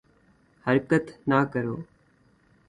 حرکت 0.65 1.05
نہ 1.29 1.39
کرو 1.51 1.75